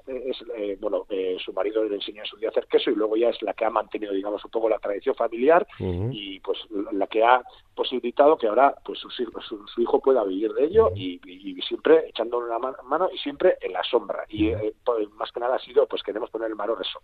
es 0.06 0.44
eh, 0.56 0.76
bueno, 0.80 1.06
eh, 1.08 1.36
su 1.44 1.52
marido 1.52 1.82
le 1.84 1.96
enseñó 1.96 2.22
a 2.22 2.26
su 2.26 2.36
día 2.36 2.48
a 2.48 2.50
hacer 2.50 2.66
queso 2.66 2.90
y 2.90 2.94
luego 2.94 3.16
ya 3.16 3.30
es 3.30 3.42
la 3.42 3.54
que 3.54 3.64
ha 3.64 3.70
mantenido, 3.70 4.12
digamos, 4.12 4.44
un 4.44 4.50
poco 4.50 4.68
la 4.68 4.78
tradición 4.78 5.14
familiar 5.14 5.66
y 5.80 6.38
pues 6.40 6.58
la 6.92 7.06
que 7.06 7.24
ha 7.24 7.42
posibilitado 7.74 8.36
que 8.36 8.46
ahora 8.46 8.74
pues 8.84 8.98
su, 8.98 9.08
su, 9.10 9.80
hijo 9.80 10.00
pueda 10.00 10.24
vivir 10.24 10.52
de 10.52 10.64
ello 10.64 10.90
y, 10.94 11.20
siempre 11.66 12.08
echándole 12.08 12.46
una 12.46 12.58
mano 12.84 13.08
y 13.14 13.18
siempre 13.18 13.56
en 13.60 13.72
la 13.72 13.82
sombra. 13.84 14.24
Y 14.28 14.50
pues, 14.84 15.08
más 15.16 15.30
que 15.32 15.40
nada 15.40 15.56
ha 15.56 15.58
sido 15.58 15.86
pues 15.86 16.02
queremos 16.02 16.30
poner 16.30 16.48
el 16.48 16.54
valor 16.54 16.78
eso. 16.80 17.00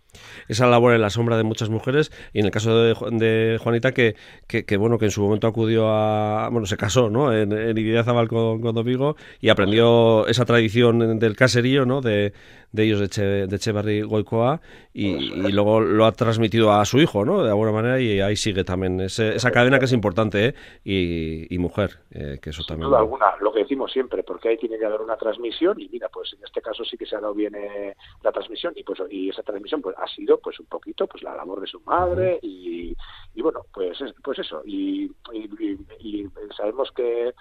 Esa 0.47 0.67
labor 0.67 0.93
en 0.93 1.01
la 1.01 1.09
sombra 1.09 1.37
de 1.37 1.43
muchas 1.43 1.69
mujeres 1.69 2.11
y 2.33 2.39
en 2.39 2.45
el 2.45 2.51
caso 2.51 2.77
de, 2.77 2.93
de 3.11 3.57
Juanita 3.57 3.91
que, 3.91 4.15
que, 4.47 4.77
bueno 4.77 4.97
que 4.97 5.05
en 5.05 5.11
su 5.11 5.21
momento 5.21 5.47
acudió 5.47 5.87
a 5.89 6.49
bueno 6.49 6.67
se 6.67 6.77
casó 6.77 7.09
no 7.09 7.33
en, 7.33 7.51
en 7.51 8.03
con, 8.27 8.61
con 8.61 8.75
Domingo 8.75 9.15
y 9.39 9.49
aprendió 9.49 10.27
esa 10.27 10.45
tradición 10.45 11.19
del 11.19 11.35
caserío 11.35 11.85
no 11.85 12.01
de, 12.01 12.33
de 12.71 12.83
ellos 12.83 12.99
de, 12.99 13.09
che, 13.09 13.23
de 13.23 13.55
Echeverry 13.55 14.01
Goicoa 14.01 14.61
y, 14.93 15.15
luego 15.51 15.81
lo 15.81 16.05
ha 16.05 16.11
transmitido 16.11 16.73
a 16.73 16.85
su 16.85 16.99
hijo, 16.99 17.25
¿no? 17.25 17.43
De 17.43 17.49
alguna 17.49 17.71
manera 17.71 17.99
y 17.99 18.19
ahí 18.21 18.35
sigue 18.35 18.63
también 18.63 18.99
esa 18.99 19.51
cadena 19.51 19.79
que 19.79 19.85
es 19.85 19.93
importante, 19.93 20.47
¿eh? 20.47 20.55
Y, 20.83 21.57
mujer, 21.59 21.99
eh, 22.11 22.39
que 22.41 22.51
eso 22.51 22.61
Sin 22.61 22.67
también... 22.67 22.89
duda 22.89 22.99
alguna, 22.99 23.35
lo 23.41 23.51
que 23.51 23.59
decimos 23.59 23.91
siempre, 23.91 24.23
porque 24.23 24.49
ahí 24.49 24.57
tiene 24.57 24.77
que 24.77 24.85
haber 24.85 25.01
una 25.01 25.17
transmisión 25.17 25.79
y 25.79 25.89
mira, 25.89 26.09
pues 26.09 26.33
en 26.33 26.43
este 26.43 26.61
caso 26.61 26.83
sí 26.83 26.97
que 26.97 27.05
se 27.05 27.15
ha 27.15 27.19
dado 27.19 27.33
bien 27.33 27.55
eh, 27.55 27.95
la 28.23 28.31
transmisión 28.31 28.73
y 28.75 28.83
pues 28.83 28.99
y 29.09 29.29
esa 29.29 29.43
transmisión 29.43 29.81
pues 29.81 29.95
ha 29.97 30.07
sido 30.07 30.39
pues 30.39 30.59
un 30.59 30.67
poquito 30.67 31.07
pues 31.07 31.23
la 31.23 31.35
labor 31.35 31.61
de 31.61 31.67
su 31.67 31.79
madre 31.81 32.39
y, 32.41 32.95
y 33.35 33.41
bueno, 33.41 33.65
pues 33.73 33.97
pues 34.23 34.39
eso 34.39 34.61
y, 34.65 35.11
y 35.99 36.27
sabemos 36.55 36.91
que 36.91 37.33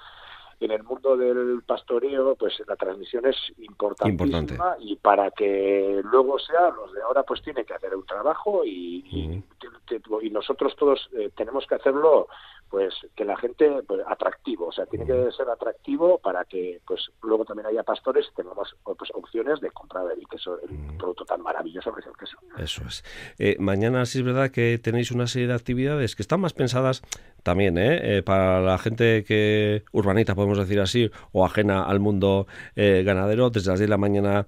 en 0.60 0.70
el 0.72 0.82
mundo 0.82 1.16
del 1.16 1.62
pastoreo, 1.64 2.34
pues 2.34 2.60
la 2.66 2.74
transmisión 2.76 3.26
es 3.26 3.36
importantísima 3.58 4.76
y 4.80 4.96
para 4.96 5.30
que 5.30 6.00
luego 6.04 6.38
sea, 6.38 6.70
los 6.70 6.92
de 6.92 7.02
ahora 7.02 7.22
pues 7.22 7.42
tienen 7.42 7.64
que 7.64 7.74
hacer 7.74 7.94
un 7.94 8.04
trabajo 8.04 8.64
y, 8.64 9.04
y, 9.10 10.30
nosotros 10.30 10.74
todos 10.76 11.08
eh, 11.16 11.30
tenemos 11.36 11.66
que 11.66 11.76
hacerlo 11.76 12.28
pues 12.70 12.94
que 13.16 13.24
la 13.24 13.36
gente 13.36 13.82
pues, 13.86 14.00
atractivo 14.06 14.68
o 14.68 14.72
sea 14.72 14.86
tiene 14.86 15.06
que 15.06 15.30
ser 15.32 15.48
atractivo 15.48 16.18
para 16.18 16.44
que 16.44 16.80
pues 16.86 17.10
luego 17.22 17.44
también 17.44 17.66
haya 17.66 17.82
pastores 17.82 18.26
y 18.30 18.34
tengamos 18.34 18.76
pues, 18.84 19.10
opciones 19.14 19.60
de 19.60 19.70
comprar 19.70 20.04
el 20.12 20.26
queso 20.28 20.58
el 20.60 20.96
producto 20.98 21.24
tan 21.24 21.40
maravilloso 21.42 21.92
que 21.92 22.00
es 22.00 22.06
el 22.06 22.16
queso. 22.16 22.36
Eso 22.58 22.82
es. 22.86 23.04
Eh, 23.38 23.56
mañana 23.58 24.04
sí 24.06 24.18
es 24.18 24.24
verdad 24.24 24.50
que 24.50 24.78
tenéis 24.78 25.10
una 25.10 25.26
serie 25.26 25.48
de 25.48 25.54
actividades 25.54 26.16
que 26.16 26.22
están 26.22 26.40
más 26.40 26.52
pensadas 26.52 27.02
también 27.42 27.78
¿eh? 27.78 28.18
eh 28.18 28.22
para 28.22 28.60
la 28.60 28.76
gente 28.78 29.24
que 29.24 29.84
urbanita 29.92 30.34
podemos 30.34 30.58
decir 30.58 30.80
así 30.80 31.10
o 31.32 31.46
ajena 31.46 31.84
al 31.84 32.00
mundo 32.00 32.46
eh, 32.76 33.02
ganadero. 33.04 33.50
Desde 33.50 33.70
las 33.70 33.78
10 33.78 33.88
de 33.88 33.90
la 33.90 33.96
mañana 33.96 34.46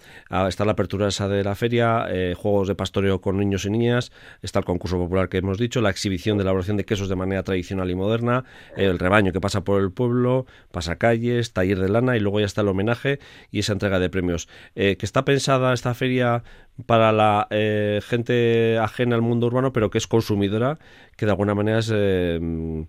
está 0.49 0.65
la 0.65 0.73
apertura 0.73 1.09
esa 1.09 1.29
de 1.29 1.45
la 1.45 1.55
feria 1.55 2.07
juegos 2.37 2.69
de 2.69 2.75
pastoreo 2.75 3.21
con 3.21 3.39
niños 3.39 3.65
y 3.65 3.71
niñas 3.71 4.13
está 4.43 4.59
el 4.59 4.65
concurso 4.65 4.99
popular 4.99 5.29
que 5.29 5.39
hemos 5.39 5.59
dicho 5.59 5.81
la 5.81 5.91
exhibición 5.91 6.37
de 6.37 6.43
elaboración 6.43 6.77
de 6.77 6.85
quesos 6.85 7.09
de 7.09 7.17
manera 7.17 7.43
tradicional 7.43 7.91
y 7.91 7.95
moderna 7.95 8.10
el 8.77 8.99
rebaño 8.99 9.33
que 9.33 9.41
pasa 9.41 9.65
por 9.65 9.81
el 9.81 9.93
pueblo, 9.93 10.47
pasacalles, 10.71 11.53
taller 11.53 11.79
de 11.79 11.89
lana 11.89 12.17
y 12.17 12.21
luego 12.21 12.41
ya 12.41 12.47
está 12.47 12.61
el 12.63 12.69
homenaje 12.69 13.19
y 13.51 13.61
esa 13.61 13.73
entrega 13.73 13.99
de 13.99 14.11
premios. 14.11 14.49
Eh, 14.75 14.97
que 14.97 15.07
está 15.07 15.25
pensada 15.25 15.73
esta 15.73 15.95
feria 15.95 16.43
para 16.87 17.13
la 17.13 17.47
eh, 17.51 18.01
gente 18.03 18.79
ajena 18.79 19.17
al 19.17 19.23
mundo 19.23 19.47
urbano, 19.47 19.73
pero 19.73 19.91
que 19.91 19.99
es 19.99 20.07
consumidora, 20.07 20.79
que 21.17 21.27
de 21.27 21.33
alguna 21.33 21.55
manera 21.55 21.79
es... 21.79 21.91
Eh, 21.95 22.87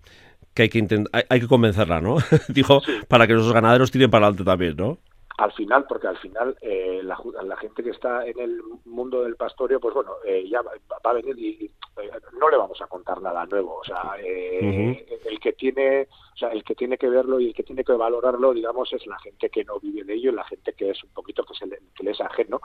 que 0.53 0.63
hay 0.63 0.69
que, 0.69 1.03
hay, 1.29 1.39
que 1.39 1.47
convencerla, 1.47 2.01
¿no? 2.01 2.17
Dijo, 2.49 2.81
para 3.07 3.25
que 3.25 3.33
los 3.33 3.53
ganaderos 3.53 3.89
tiren 3.89 4.11
para 4.11 4.25
adelante 4.25 4.43
también, 4.43 4.75
¿no? 4.75 4.99
Al 5.41 5.51
final, 5.53 5.86
porque 5.88 6.07
al 6.07 6.17
final 6.17 6.55
eh, 6.62 7.01
la, 7.03 7.17
la, 7.43 7.57
gente 7.57 7.81
que 7.81 7.89
está 7.89 8.27
en 8.27 8.39
el 8.39 8.62
mundo 8.86 9.24
del 9.24 9.36
pastoreo, 9.36 9.79
pues 9.79 9.95
bueno, 9.95 10.12
eh, 10.24 10.48
ya 10.48 10.62
va, 10.62 10.71
a 11.03 11.13
venir 11.13 11.38
y, 11.39 11.65
eh, 11.65 12.12
no 12.39 12.48
le 12.48 12.57
vamos 12.57 12.79
a 12.79 12.86
contar 12.86 13.19
nada 13.24 13.48
nuevo. 13.48 13.79
O 13.79 13.83
sea, 13.83 14.13
el 14.19 15.39
que 15.41 15.53
tiene, 15.53 16.07
o 16.33 16.38
sea, 16.38 16.50
el 16.50 16.63
que 16.63 16.75
tiene 16.75 16.95
que 16.95 17.10
verlo 17.10 17.39
y 17.39 17.48
el 17.48 17.53
que 17.55 17.63
tiene 17.63 17.83
que 17.83 17.93
valorarlo, 17.93 18.53
digamos, 18.53 18.93
es 18.93 19.07
la 19.07 19.17
gente 19.17 19.50
que 19.50 19.63
no 19.63 19.79
vive 19.79 20.03
de 20.03 20.13
ello, 20.13 20.31
la 20.31 20.43
gente 20.43 20.74
que 20.74 20.91
es 20.91 21.03
un 21.03 21.10
poquito 21.10 21.43
que, 21.43 21.55
se 21.55 21.65
le, 21.65 21.79
que 21.95 22.03
le 22.03 22.12
es 22.12 22.21
ajeno. 22.21 22.62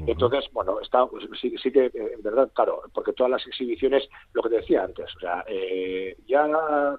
Entonces, 0.00 0.46
bueno, 0.52 0.80
está, 0.80 1.06
sí, 1.40 1.54
sí, 1.56 1.70
que, 1.70 1.90
en 1.94 2.22
verdad, 2.22 2.50
claro, 2.52 2.82
porque 2.92 3.12
todas 3.12 3.30
las 3.30 3.46
exhibiciones, 3.46 4.08
lo 4.32 4.42
que 4.42 4.48
te 4.48 4.56
decía 4.56 4.82
antes, 4.82 5.14
o 5.16 5.20
sea, 5.20 5.44
eh, 5.46 6.16
ya 6.26 6.48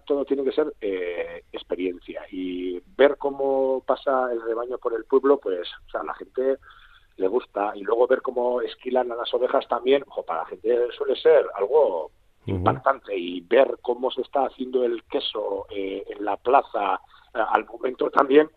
todo 0.05 0.23
tiene 0.23 0.43
que 0.43 0.53
ser 0.53 0.73
eh, 0.79 1.43
experiencia. 1.51 2.23
Y 2.31 2.79
ver 2.95 3.17
cómo 3.17 3.83
pasa 3.85 4.31
el 4.31 4.41
rebaño 4.41 4.77
por 4.77 4.93
el 4.93 5.05
pueblo, 5.05 5.39
pues, 5.39 5.67
o 5.87 5.89
sea, 5.89 6.01
a 6.01 6.05
la 6.05 6.13
gente 6.13 6.57
le 7.17 7.27
gusta. 7.27 7.73
Y 7.75 7.81
luego 7.81 8.07
ver 8.07 8.21
cómo 8.21 8.61
esquilan 8.61 9.11
a 9.11 9.15
las 9.15 9.33
ovejas 9.33 9.67
también, 9.67 10.03
ojo, 10.07 10.23
para 10.23 10.41
la 10.41 10.47
gente 10.47 10.87
suele 10.97 11.15
ser 11.17 11.45
algo 11.55 12.11
impactante. 12.45 13.17
Y 13.17 13.41
ver 13.41 13.77
cómo 13.81 14.09
se 14.11 14.21
está 14.21 14.45
haciendo 14.45 14.85
el 14.85 15.03
queso 15.05 15.65
eh, 15.69 16.03
en 16.07 16.23
la 16.23 16.37
plaza 16.37 17.01
al 17.33 17.65
momento 17.65 18.09
también 18.11 18.49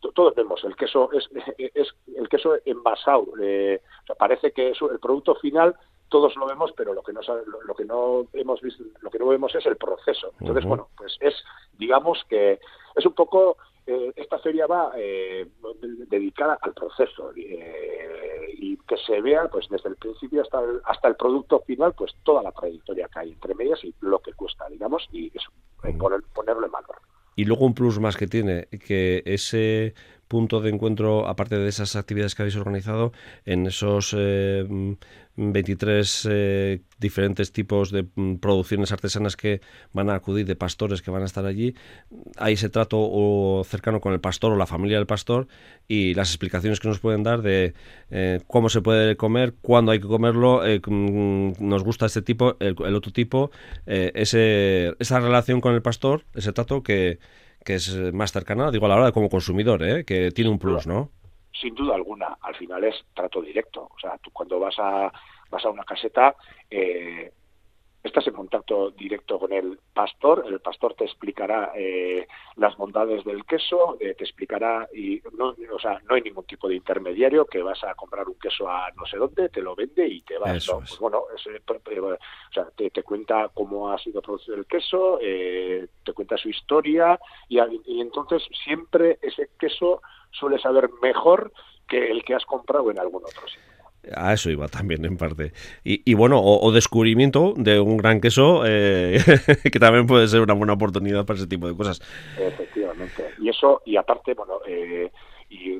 todos 0.00 0.34
vemos 0.34 0.62
el 0.64 0.76
queso 0.76 1.10
es, 1.12 1.28
es 1.58 1.88
el 2.16 2.28
queso 2.28 2.56
envasado 2.64 3.26
eh, 3.40 3.80
parece 4.18 4.52
que 4.52 4.70
es 4.70 4.78
el 4.82 4.98
producto 4.98 5.34
final 5.36 5.76
todos 6.08 6.34
lo 6.36 6.46
vemos 6.46 6.72
pero 6.76 6.92
lo 6.92 7.02
que 7.02 7.12
no 7.12 7.20
lo, 7.66 7.74
que 7.74 7.84
no 7.84 8.26
hemos 8.32 8.60
visto 8.60 8.82
lo 9.00 9.10
que 9.10 9.18
no 9.18 9.28
vemos 9.28 9.54
es 9.54 9.64
el 9.66 9.76
proceso. 9.76 10.32
Entonces 10.40 10.64
bueno 10.64 10.88
pues 10.96 11.16
es 11.20 11.34
digamos 11.78 12.24
que 12.28 12.60
es 12.96 13.06
un 13.06 13.14
poco 13.14 13.56
eh, 13.86 14.12
esta 14.16 14.38
feria 14.40 14.66
va 14.66 14.92
eh, 14.96 15.48
dedicada 16.08 16.58
al 16.60 16.74
proceso 16.74 17.32
y 17.36 18.76
que 18.76 18.96
se 19.06 19.20
vea 19.20 19.48
pues 19.48 19.68
desde 19.68 19.88
el 19.88 19.96
principio 19.96 20.42
hasta 20.42 20.60
el, 20.60 20.80
hasta 20.84 21.08
el 21.08 21.16
producto 21.16 21.60
final 21.60 21.94
pues 21.94 22.14
toda 22.24 22.42
la 22.42 22.52
trayectoria 22.52 23.08
que 23.08 23.20
hay 23.20 23.32
entre 23.32 23.54
medias 23.54 23.82
y 23.84 23.94
lo 24.00 24.18
que 24.18 24.32
cuesta 24.34 24.68
digamos 24.68 25.08
y 25.12 25.30
eso, 25.34 25.50
ponerlo 26.34 26.66
en 26.66 26.72
valor 26.72 26.79
y 27.40 27.44
luego 27.46 27.64
un 27.64 27.72
plus 27.72 27.98
más 27.98 28.18
que 28.18 28.26
tiene, 28.26 28.66
que 28.66 29.22
ese 29.24 29.94
punto 30.30 30.60
de 30.60 30.70
encuentro, 30.70 31.26
aparte 31.26 31.58
de 31.58 31.68
esas 31.68 31.96
actividades 31.96 32.36
que 32.36 32.42
habéis 32.42 32.54
organizado, 32.54 33.12
en 33.44 33.66
esos 33.66 34.14
23 34.14 36.24
eh, 36.24 36.30
eh, 36.30 36.80
diferentes 37.00 37.50
tipos 37.50 37.90
de 37.90 38.06
mm, 38.14 38.36
producciones 38.36 38.92
artesanas 38.92 39.36
que 39.36 39.60
van 39.92 40.08
a 40.08 40.14
acudir, 40.14 40.46
de 40.46 40.54
pastores 40.54 41.02
que 41.02 41.10
van 41.10 41.22
a 41.22 41.24
estar 41.24 41.46
allí, 41.46 41.74
hay 42.36 42.54
ese 42.54 42.68
trato 42.68 42.98
o 43.00 43.64
cercano 43.64 44.00
con 44.00 44.12
el 44.12 44.20
pastor 44.20 44.52
o 44.52 44.56
la 44.56 44.66
familia 44.66 44.98
del 44.98 45.06
pastor 45.06 45.48
y 45.88 46.14
las 46.14 46.28
explicaciones 46.28 46.78
que 46.78 46.86
nos 46.86 47.00
pueden 47.00 47.24
dar 47.24 47.42
de 47.42 47.74
eh, 48.10 48.38
cómo 48.46 48.68
se 48.68 48.82
puede 48.82 49.16
comer, 49.16 49.56
cuándo 49.60 49.90
hay 49.90 49.98
que 49.98 50.06
comerlo, 50.06 50.62
mm, 50.62 51.54
nos 51.58 51.82
gusta 51.82 52.06
este 52.06 52.22
tipo, 52.22 52.56
el, 52.60 52.76
el 52.86 52.94
otro 52.94 53.10
tipo, 53.10 53.50
ese, 53.84 54.94
esa 55.00 55.18
relación 55.18 55.60
con 55.60 55.74
el 55.74 55.82
pastor, 55.82 56.24
ese 56.34 56.52
trato 56.52 56.84
que 56.84 57.18
que 57.64 57.74
es 57.74 57.94
más 58.12 58.32
cercana, 58.32 58.70
digo, 58.70 58.86
a 58.86 58.88
la 58.88 58.96
hora 58.96 59.06
de 59.06 59.12
como 59.12 59.28
consumidor, 59.28 59.82
¿eh? 59.82 60.04
que 60.04 60.30
tiene 60.30 60.50
un 60.50 60.58
plus, 60.58 60.86
¿no? 60.86 61.10
Sin 61.52 61.74
duda 61.74 61.94
alguna, 61.94 62.38
al 62.40 62.54
final 62.54 62.84
es 62.84 62.94
trato 63.14 63.42
directo. 63.42 63.82
O 63.82 63.98
sea, 64.00 64.16
tú 64.18 64.30
cuando 64.30 64.58
vas 64.58 64.76
a, 64.78 65.12
vas 65.50 65.64
a 65.64 65.70
una 65.70 65.84
caseta, 65.84 66.34
eh, 66.70 67.32
estás 68.02 68.26
en 68.26 68.34
contacto 68.34 68.90
directo 68.92 69.38
con 69.38 69.52
el 69.52 69.78
pastor, 69.92 70.44
el 70.46 70.60
pastor 70.60 70.94
te 70.94 71.04
explicará 71.04 71.72
eh, 71.76 72.26
las 72.56 72.76
bondades 72.76 73.24
del 73.24 73.44
queso, 73.44 73.98
eh, 74.00 74.14
te 74.14 74.24
explicará, 74.24 74.88
y 74.94 75.20
no, 75.36 75.54
o 75.72 75.78
sea, 75.78 76.00
no 76.08 76.14
hay 76.14 76.22
ningún 76.22 76.44
tipo 76.44 76.68
de 76.68 76.76
intermediario 76.76 77.44
que 77.44 77.62
vas 77.62 77.82
a 77.84 77.94
comprar 77.94 78.26
un 78.28 78.38
queso 78.38 78.68
a 78.68 78.90
no 78.96 79.04
sé 79.04 79.18
dónde, 79.18 79.50
te 79.50 79.60
lo 79.60 79.74
vende 79.74 80.06
y 80.06 80.22
te 80.22 80.38
vas. 80.38 80.66
Pues 80.66 80.98
bueno, 80.98 81.24
eh, 81.46 82.00
o 82.00 82.52
sea, 82.52 82.66
te, 82.74 82.90
cuenta 83.02 83.50
cómo 83.52 83.90
ha 83.90 83.98
sido 83.98 84.22
producido 84.22 84.56
el 84.56 84.66
queso, 84.66 85.18
te 85.18 86.12
cuenta 86.14 86.36
su 86.36 86.48
historia 86.48 87.18
y, 87.48 87.58
y 87.86 88.00
entonces 88.00 88.42
siempre 88.64 89.18
ese 89.20 89.50
queso 89.58 90.00
suele 90.30 90.58
saber 90.58 90.90
mejor 91.02 91.52
que 91.88 92.10
el 92.10 92.24
que 92.24 92.34
has 92.34 92.44
comprado 92.44 92.90
en 92.90 92.98
algún 92.98 93.24
otro 93.24 93.46
sitio. 93.48 93.69
A 94.14 94.32
eso 94.32 94.50
iba 94.50 94.66
también, 94.68 95.04
en 95.04 95.16
parte. 95.16 95.52
Y, 95.84 96.14
bueno, 96.14 96.40
o, 96.42 96.72
descubrimiento 96.72 97.54
de 97.56 97.80
un 97.80 97.96
gran 97.96 98.20
queso, 98.20 98.62
eh, 98.66 99.18
que 99.72 99.78
también 99.78 100.06
puede 100.06 100.26
ser 100.28 100.40
una 100.40 100.54
buena 100.54 100.72
oportunidad 100.72 101.26
para 101.26 101.38
ese 101.38 101.46
tipo 101.46 101.68
de 101.68 101.76
cosas. 101.76 102.00
Efectivamente. 102.38 103.24
Y 103.38 103.48
eso, 103.48 103.82
y 103.84 103.96
aparte, 103.96 104.34
bueno, 104.34 104.60
eh, 104.66 105.10
y 105.50 105.78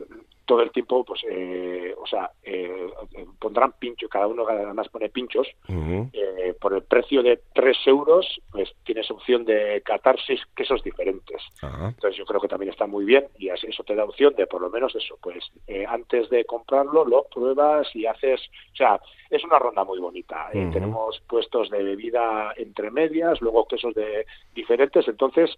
todo 0.50 0.62
el 0.62 0.73
tiempo, 0.73 1.04
pues, 1.04 1.23
eh, 1.30 1.95
o 1.97 2.04
sea, 2.09 2.28
eh, 2.42 2.90
pondrán 3.38 3.73
pinchos, 3.78 4.11
cada 4.11 4.26
uno 4.26 4.45
además 4.49 4.88
pone 4.88 5.09
pinchos, 5.09 5.47
eh, 5.69 6.57
por 6.61 6.75
el 6.75 6.83
precio 6.83 7.23
de 7.23 7.38
3 7.54 7.76
euros, 7.87 8.26
pues 8.50 8.69
tienes 8.85 9.09
opción 9.12 9.45
de 9.45 9.80
catar 9.85 10.16
seis 10.26 10.40
quesos 10.57 10.83
diferentes. 10.83 11.40
Entonces 11.62 12.16
yo 12.16 12.25
creo 12.25 12.40
que 12.40 12.49
también 12.49 12.73
está 12.73 12.88
muy 12.88 13.04
bien 13.04 13.28
y 13.38 13.50
eso 13.50 13.85
te 13.85 13.95
da 13.95 14.02
opción 14.02 14.35
de 14.35 14.49
por 14.49 14.61
lo 14.61 14.71
menos 14.71 14.92
eso, 14.97 15.16
pues 15.23 15.52
antes 15.87 16.28
de 16.30 16.45
comprarlo 16.45 17.04
lo 17.04 17.26
pruebas 17.33 17.87
y 17.95 18.07
haces, 18.07 18.40
o 18.73 18.76
sea, 18.76 19.00
es 19.30 19.45
una 19.45 19.61
ronda 19.61 19.85
muy 19.85 20.00
bonita. 20.00 20.49
tenemos 20.50 21.21
puestos 21.28 21.71
de 21.71 21.85
bebida 21.85 22.54
entre 22.57 22.90
medias, 22.90 23.40
luego 23.40 23.69
quesos 23.69 23.95
de 23.95 24.26
diferentes, 24.52 25.07
entonces 25.07 25.57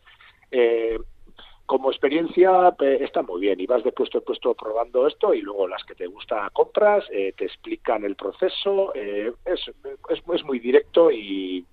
eh, 0.55 0.99
como 1.73 1.91
experiencia 1.91 2.76
está 3.00 3.23
muy 3.23 3.41
bien. 3.41 3.59
Y 3.59 3.64
vas 3.64 3.83
de 3.83 3.93
puesto 3.93 4.19
en 4.19 4.25
puesto 4.25 4.52
probando 4.52 5.07
esto 5.07 5.33
y 5.33 5.41
luego 5.41 5.67
las 5.67 5.83
que 5.85 5.95
te 5.95 6.07
gusta 6.07 6.50
compras, 6.52 7.02
eh, 7.11 7.33
te 7.35 7.47
explican 7.47 8.05
el 8.05 8.14
proceso, 8.14 8.93
eh, 8.95 9.33
es, 9.47 9.61
es, 10.11 10.45
muy 10.45 10.59
directo 10.59 11.11
y 11.11 11.64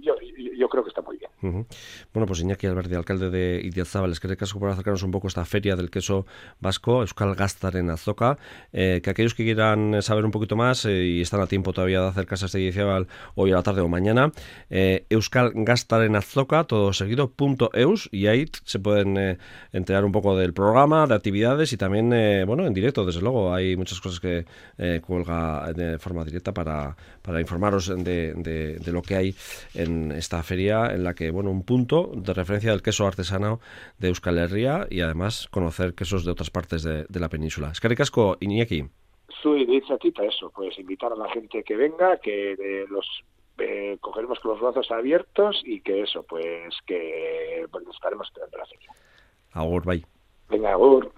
yo, 0.00 0.68
creo 0.70 0.82
que 0.82 0.88
está 0.88 1.02
muy 1.02 1.18
bien. 1.18 1.66
Bueno, 2.14 2.26
pues 2.26 2.40
Iñaki 2.40 2.66
Alberti, 2.66 2.94
alcalde 2.94 3.28
de 3.28 3.60
Idiazábal, 3.62 4.12
es 4.12 4.20
que 4.20 4.34
caso 4.38 4.58
por 4.58 4.70
acercarnos 4.70 5.02
un 5.02 5.10
poco 5.10 5.26
a 5.26 5.28
esta 5.28 5.44
feria 5.44 5.76
del 5.76 5.90
queso 5.90 6.24
vasco, 6.60 7.02
Euskal 7.02 7.34
Gastar 7.34 7.76
en 7.76 7.90
Azoka, 7.90 8.38
eh, 8.72 9.02
que 9.04 9.10
aquellos 9.10 9.34
que 9.34 9.44
quieran 9.44 10.00
saber 10.00 10.24
un 10.24 10.30
poquito 10.30 10.56
más 10.56 10.86
y 10.86 11.20
están 11.20 11.42
a 11.42 11.46
tiempo 11.46 11.74
todavía 11.74 12.00
de 12.00 12.08
acercarse 12.08 12.44
a 12.44 12.46
este 12.46 12.60
Idiazábal 12.60 13.06
hoy 13.34 13.52
a 13.52 13.56
la 13.56 13.62
tarde 13.62 13.82
o 13.82 13.88
mañana, 13.88 14.32
Euskal 14.70 15.52
Gastar 15.54 16.04
en 16.04 16.16
Azoka, 16.16 16.64
todo 16.64 16.94
seguido, 16.94 17.30
punto 17.32 17.68
eus, 17.74 18.08
y 18.12 18.28
ahí 18.28 18.46
se 18.64 18.78
pueden 18.78 19.38
enterar 19.72 20.04
un 20.04 20.12
poco 20.12 20.36
del 20.36 20.52
programa, 20.52 21.06
de 21.06 21.14
actividades 21.14 21.72
y 21.72 21.76
también, 21.76 22.12
eh, 22.12 22.44
bueno, 22.44 22.66
en 22.66 22.74
directo, 22.74 23.04
desde 23.04 23.20
luego. 23.20 23.52
Hay 23.54 23.76
muchas 23.76 24.00
cosas 24.00 24.20
que 24.20 24.44
eh, 24.78 25.00
cuelga 25.04 25.72
de 25.72 25.98
forma 25.98 26.24
directa 26.24 26.52
para, 26.52 26.96
para 27.22 27.40
informaros 27.40 27.88
de, 27.88 28.34
de, 28.34 28.92
lo 28.92 29.02
que 29.02 29.16
hay 29.16 29.34
en 29.74 30.12
esta 30.12 30.42
feria, 30.42 30.92
en 30.92 31.04
la 31.04 31.14
que, 31.14 31.30
bueno, 31.30 31.50
un 31.50 31.64
punto 31.64 32.10
de 32.14 32.34
referencia 32.34 32.70
del 32.70 32.82
queso 32.82 33.06
artesano 33.06 33.60
de 33.98 34.08
Euskal 34.08 34.38
Herria 34.38 34.86
y 34.90 35.00
además 35.00 35.48
conocer 35.50 35.94
quesos 35.94 36.24
de 36.24 36.32
otras 36.32 36.50
partes 36.50 36.82
de, 36.82 37.06
la 37.20 37.28
península. 37.28 37.70
Es 37.70 37.80
que 37.80 37.88
ricasco, 37.88 38.36
Iñaki. 38.40 38.84
Soy 39.42 39.64
de 40.10 40.26
eso, 40.26 40.50
pues 40.54 40.78
invitar 40.78 41.12
a 41.12 41.16
la 41.16 41.28
gente 41.30 41.62
que 41.62 41.76
venga, 41.76 42.16
que 42.18 42.86
los 42.88 43.06
eh, 43.58 43.96
cogeremos 44.00 44.40
con 44.40 44.52
los 44.52 44.60
brazos 44.60 44.90
abiertos 44.90 45.62
y 45.64 45.80
que 45.80 46.02
eso, 46.02 46.22
pues 46.24 46.74
que 46.86 47.64
estaremos 47.92 48.26
esperando 48.26 48.58
la 48.58 48.66
feria. 48.66 48.92
Agur, 49.54 49.82
bai. 49.84 50.02
Venga, 50.50 50.74
agur. 50.74 51.10